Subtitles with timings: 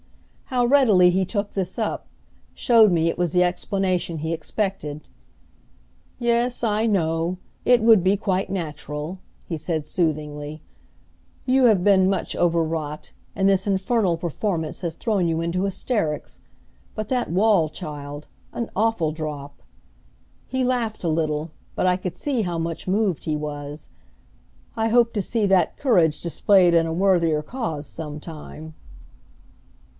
[0.45, 2.07] How readily he took this up,
[2.55, 5.01] showed me it was the explanation he expected.
[6.19, 7.37] "Yes, I know.
[7.63, 10.61] It would be quite natural," he said soothingly.
[11.45, 16.41] "You have been much over wrought, and this infernal performance has thrown you into hysterics.
[16.95, 19.61] But that wall, child an awful drop!"
[20.47, 23.87] He laughed a little, but I could see how much moved he was.
[24.75, 28.73] "I hope to see that courage displayed in a worthier cause some time."